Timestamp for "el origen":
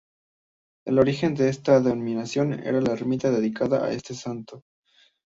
0.83-1.35